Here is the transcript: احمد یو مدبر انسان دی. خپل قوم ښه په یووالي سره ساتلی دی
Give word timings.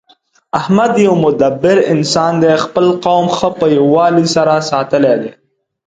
احمد 0.59 0.91
یو 1.05 1.13
مدبر 1.25 1.77
انسان 1.93 2.33
دی. 2.41 2.53
خپل 2.65 2.85
قوم 3.05 3.25
ښه 3.37 3.49
په 3.59 3.65
یووالي 3.77 4.25
سره 4.35 4.53
ساتلی 4.71 5.15
دی 5.21 5.31